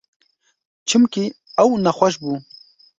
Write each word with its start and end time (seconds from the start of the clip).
Çimkî 0.87 1.25
ew 1.61 1.71
nexweş 1.85 2.15
bû. 2.21 2.33